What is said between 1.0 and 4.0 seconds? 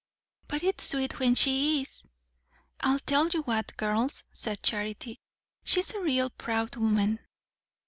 when she is." "I'll tell you what,